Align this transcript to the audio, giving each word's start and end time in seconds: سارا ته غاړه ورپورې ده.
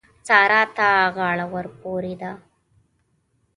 سارا 0.27 0.61
ته 0.77 0.87
غاړه 1.15 1.45
ورپورې 1.53 2.13
ده. 2.21 2.31